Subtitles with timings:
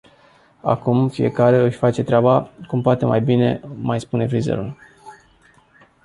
[0.63, 4.77] Acum fiecare, își face treaba cum poate mai bine mai spune frizerul.